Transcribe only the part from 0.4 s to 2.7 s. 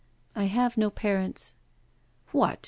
have no parents.' 'What!